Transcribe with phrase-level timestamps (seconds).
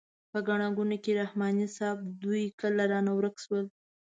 [0.31, 3.65] په ګڼه ګوڼه کې رحماني صیب دوی کله رانه ورک شول.